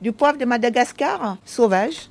Du 0.00 0.12
poivre 0.12 0.38
de 0.38 0.44
Madagascar, 0.44 1.36
sauvage. 1.44 2.08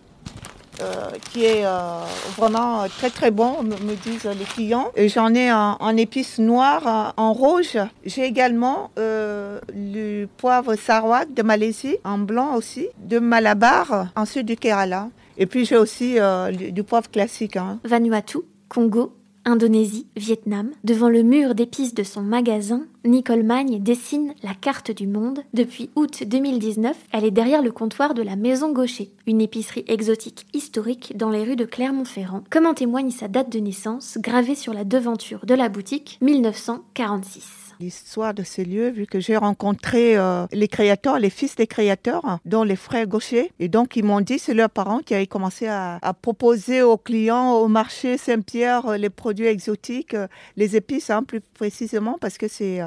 Euh, 0.79 1.09
qui 1.31 1.43
est 1.43 1.65
euh, 1.65 2.03
vraiment 2.35 2.87
très 2.87 3.09
très 3.09 3.31
bon, 3.31 3.63
me, 3.63 3.95
disent 3.95 4.25
les 4.25 4.45
clients. 4.45 4.91
J'en 4.95 5.33
ai 5.33 5.51
en, 5.51 5.97
épices 5.97 6.37
noires, 6.37 7.15
en 7.17 7.33
rouge. 7.33 7.79
J'ai 8.05 8.25
également 8.25 8.91
euh, 8.99 9.59
le 9.73 10.25
poivre 10.25 10.75
sarawak 10.75 11.33
de 11.33 11.41
Malaisie, 11.41 11.97
en 12.03 12.19
blanc 12.19 12.53
aussi, 12.55 12.89
de 12.99 13.17
Malabar, 13.17 14.09
ensuite 14.15 14.45
du 14.45 14.55
Kerala. 14.55 15.09
Et 15.39 15.47
puis 15.47 15.65
j'ai 15.65 15.77
aussi 15.77 16.17
du 16.51 16.83
poivre 16.83 17.09
classique. 17.09 17.57
Hein. 17.57 17.79
Vanuatu, 17.83 18.39
Congo, 18.69 19.16
Indonésie, 19.47 20.07
Vietnam, 20.17 20.71
devant 20.83 21.07
le 21.07 21.23
mur 21.23 21.55
d'épices 21.55 21.93
de 21.93 22.03
son 22.03 22.21
magasin, 22.21 22.85
Nicole 23.05 23.43
Magne 23.43 23.81
dessine 23.81 24.33
la 24.43 24.53
carte 24.53 24.91
du 24.91 25.07
monde. 25.07 25.39
Depuis 25.53 25.89
août 25.95 26.25
2019, 26.27 26.97
elle 27.13 27.23
est 27.23 27.31
derrière 27.31 27.61
le 27.61 27.71
comptoir 27.71 28.13
de 28.13 28.21
la 28.21 28.35
Maison 28.35 28.73
Gaucher, 28.73 29.09
une 29.25 29.39
épicerie 29.39 29.85
exotique 29.87 30.47
historique 30.53 31.15
dans 31.15 31.29
les 31.29 31.45
rues 31.45 31.55
de 31.55 31.63
Clermont-Ferrand, 31.63 32.43
comme 32.49 32.65
en 32.65 32.73
témoigne 32.73 33.09
sa 33.09 33.29
date 33.29 33.49
de 33.49 33.59
naissance, 33.59 34.17
gravée 34.19 34.55
sur 34.55 34.73
la 34.73 34.83
devanture 34.83 35.45
de 35.45 35.55
la 35.55 35.69
boutique 35.69 36.17
1946 36.21 37.66
l'histoire 37.79 38.33
de 38.33 38.43
ces 38.43 38.65
lieux, 38.65 38.89
vu 38.89 39.05
que 39.05 39.19
j'ai 39.19 39.37
rencontré 39.37 40.17
euh, 40.17 40.45
les 40.51 40.67
créateurs, 40.67 41.19
les 41.19 41.29
fils 41.29 41.55
des 41.55 41.67
créateurs, 41.67 42.39
dont 42.45 42.63
les 42.63 42.75
frères 42.75 43.07
gauchers. 43.07 43.51
Et 43.59 43.67
donc, 43.67 43.95
ils 43.95 44.03
m'ont 44.03 44.21
dit, 44.21 44.39
c'est 44.39 44.53
leurs 44.53 44.69
parents 44.69 44.99
qui 44.99 45.13
avaient 45.13 45.27
commencé 45.27 45.67
à, 45.67 45.99
proposer 46.21 46.81
aux 46.81 46.97
clients 46.97 47.53
au 47.53 47.67
marché 47.67 48.17
Saint-Pierre 48.17 48.85
euh, 48.87 48.97
les 48.97 49.09
produits 49.09 49.47
exotiques, 49.47 50.13
euh, 50.13 50.27
les 50.55 50.75
épices, 50.75 51.09
hein, 51.09 51.23
plus 51.23 51.41
précisément, 51.41 52.17
parce 52.19 52.37
que 52.37 52.47
c'est 52.47 52.79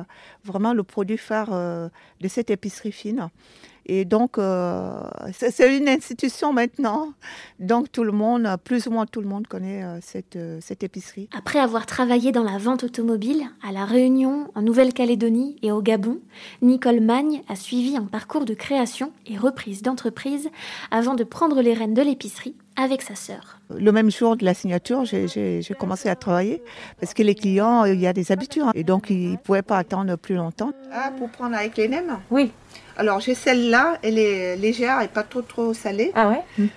vraiment 0.44 0.72
le 0.72 0.82
produit 0.82 1.18
phare 1.18 1.50
de 1.50 2.28
cette 2.28 2.50
épicerie 2.50 2.92
fine. 2.92 3.30
Et 3.92 4.04
donc, 4.04 4.38
euh, 4.38 5.02
c'est 5.32 5.76
une 5.76 5.88
institution 5.88 6.52
maintenant. 6.52 7.12
Donc, 7.58 7.90
tout 7.90 8.04
le 8.04 8.12
monde, 8.12 8.48
plus 8.62 8.86
ou 8.86 8.92
moins 8.92 9.04
tout 9.04 9.20
le 9.20 9.26
monde 9.26 9.48
connaît 9.48 9.82
euh, 9.82 9.98
cette, 10.00 10.36
euh, 10.36 10.58
cette 10.60 10.84
épicerie. 10.84 11.28
Après 11.36 11.58
avoir 11.58 11.86
travaillé 11.86 12.30
dans 12.30 12.44
la 12.44 12.56
vente 12.56 12.84
automobile 12.84 13.42
à 13.66 13.72
La 13.72 13.84
Réunion, 13.84 14.48
en 14.54 14.62
Nouvelle-Calédonie 14.62 15.56
et 15.62 15.72
au 15.72 15.82
Gabon, 15.82 16.20
Nicole 16.62 17.00
Magne 17.00 17.42
a 17.48 17.56
suivi 17.56 17.96
un 17.96 18.04
parcours 18.04 18.44
de 18.44 18.54
création 18.54 19.10
et 19.26 19.36
reprise 19.36 19.82
d'entreprise 19.82 20.50
avant 20.92 21.14
de 21.14 21.24
prendre 21.24 21.60
les 21.60 21.74
rênes 21.74 21.94
de 21.94 22.02
l'épicerie 22.02 22.54
avec 22.80 23.02
sa 23.02 23.14
sœur. 23.14 23.58
Le 23.76 23.92
même 23.92 24.10
jour 24.10 24.36
de 24.36 24.44
la 24.44 24.54
signature, 24.54 25.04
j'ai 25.04 25.62
commencé 25.78 26.08
à 26.08 26.16
travailler 26.16 26.62
parce 26.98 27.14
que 27.14 27.22
les 27.22 27.34
clients, 27.34 27.84
il 27.84 28.00
y 28.00 28.06
a 28.06 28.12
des 28.12 28.32
habitudes 28.32 28.62
hein, 28.64 28.72
et 28.74 28.84
donc 28.84 29.10
ils 29.10 29.32
ne 29.32 29.36
pouvaient 29.36 29.62
pas 29.62 29.78
attendre 29.78 30.16
plus 30.16 30.34
longtemps. 30.34 30.72
Ah, 30.92 31.10
pour 31.16 31.28
prendre 31.30 31.56
avec 31.56 31.76
les 31.76 31.88
nems? 31.88 32.18
Oui. 32.30 32.52
Alors 32.96 33.20
j'ai 33.20 33.34
celle-là, 33.34 33.98
elle 34.02 34.18
est 34.18 34.56
légère 34.56 35.00
et 35.02 35.08
pas 35.08 35.22
trop 35.22 35.42
trop 35.42 35.72
salée. 35.74 36.10
Ah 36.14 36.28
ouais? 36.28 36.42
Mhm. 36.58 36.68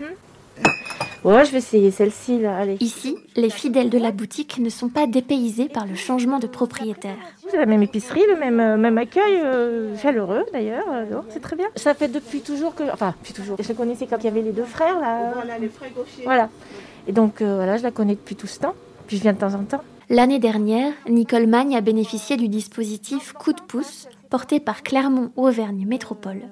Ouais, 1.23 1.45
je 1.45 1.51
vais 1.51 1.59
essayer 1.59 1.89
celle-ci 1.91 2.39
là. 2.39 2.57
Allez. 2.57 2.77
Ici, 2.81 3.17
les 3.35 3.49
fidèles 3.49 3.89
de 3.89 3.97
la 3.97 4.11
boutique 4.11 4.57
ne 4.59 4.69
sont 4.69 4.89
pas 4.89 5.07
dépaysés 5.07 5.69
par 5.69 5.85
le 5.85 5.95
changement 5.95 6.39
de 6.39 6.47
propriétaire. 6.47 7.15
C'est 7.49 7.57
la 7.57 7.65
même 7.65 7.81
épicerie, 7.81 8.23
le 8.27 8.37
même, 8.37 8.59
euh, 8.59 8.77
même 8.77 8.97
accueil, 8.97 9.39
euh, 9.41 9.97
chaleureux 9.97 10.43
d'ailleurs. 10.51 10.85
c'est 11.29 11.41
très 11.41 11.55
bien. 11.55 11.67
Ça 11.75 11.93
fait 11.93 12.09
depuis 12.09 12.41
toujours 12.41 12.75
que. 12.75 12.83
Enfin, 12.91 13.13
depuis 13.19 13.33
toujours. 13.33 13.57
Je 13.59 13.73
connaissais 13.73 14.05
quand 14.05 14.17
il 14.19 14.25
y 14.25 14.27
avait 14.27 14.41
les 14.41 14.51
deux 14.51 14.65
frères 14.65 14.99
là. 14.99 15.31
Voilà, 15.33 15.57
les 15.57 15.69
frères 15.69 15.91
gauchers. 15.95 16.23
Voilà. 16.25 16.49
Et 17.07 17.13
donc 17.13 17.41
euh, 17.41 17.55
voilà, 17.55 17.77
je 17.77 17.83
la 17.83 17.91
connais 17.91 18.15
depuis 18.15 18.35
tout 18.35 18.47
ce 18.47 18.59
temps. 18.59 18.75
Puis 19.07 19.17
je 19.17 19.21
viens 19.21 19.33
de 19.33 19.39
temps 19.39 19.53
en 19.53 19.63
temps. 19.63 19.83
L'année 20.09 20.39
dernière, 20.39 20.91
Nicole 21.07 21.47
Magne 21.47 21.77
a 21.77 21.81
bénéficié 21.81 22.35
du 22.35 22.49
dispositif 22.49 23.33
Coup 23.33 23.53
de 23.53 23.61
pouce 23.61 24.07
porté 24.33 24.59
par 24.59 24.81
Clermont-Auvergne 24.81 25.85
Métropole, 25.85 26.49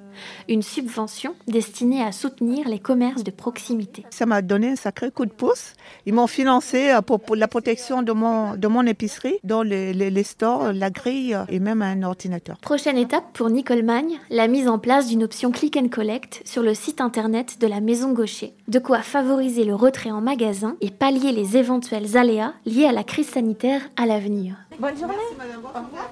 une 0.47 0.61
subvention 0.61 1.33
destinée 1.47 2.03
à 2.03 2.11
soutenir 2.11 2.69
les 2.69 2.77
commerces 2.77 3.23
de 3.23 3.31
proximité. 3.31 4.05
Ça 4.11 4.27
m'a 4.27 4.43
donné 4.43 4.73
un 4.73 4.75
sacré 4.75 5.09
coup 5.09 5.25
de 5.25 5.31
pouce. 5.31 5.73
Ils 6.05 6.13
m'ont 6.13 6.27
financé 6.27 6.91
euh, 6.91 7.01
pour, 7.01 7.35
la 7.35 7.47
protection 7.47 8.03
de 8.03 8.11
mon, 8.11 8.55
de 8.55 8.67
mon 8.67 8.85
épicerie, 8.85 9.39
dans 9.43 9.63
les, 9.63 9.93
les, 9.93 10.23
stores, 10.23 10.73
la 10.73 10.91
grille 10.91 11.35
et 11.49 11.57
même 11.57 11.81
un 11.81 12.03
ordinateur. 12.03 12.59
Prochaine 12.59 12.99
étape 12.99 13.23
pour 13.33 13.49
Nicole 13.49 13.81
Magne, 13.81 14.19
la 14.29 14.47
mise 14.47 14.67
en 14.67 14.77
place 14.77 15.07
d'une 15.07 15.23
option 15.23 15.49
click 15.49 15.75
and 15.75 15.87
collect 15.87 16.43
sur 16.45 16.61
le 16.61 16.75
site 16.75 17.01
internet 17.01 17.59
de 17.59 17.65
la 17.65 17.81
Maison 17.81 18.13
Gaucher. 18.13 18.53
De 18.67 18.77
quoi 18.77 18.99
favoriser 18.99 19.63
le 19.63 19.73
retrait 19.73 20.11
en 20.11 20.21
magasin 20.21 20.75
et 20.81 20.91
pallier 20.91 21.31
les 21.31 21.57
éventuels 21.57 22.15
aléas 22.15 22.53
liés 22.67 22.85
à 22.85 22.91
la 22.91 23.03
crise 23.03 23.29
sanitaire 23.29 23.81
à 23.97 24.05
l'avenir. 24.05 24.55
Bonne 24.77 24.95
journée. 24.95 25.15
Merci, 25.17 25.35
madame. 25.35 25.65
Au 25.65 25.87
revoir. 25.87 26.09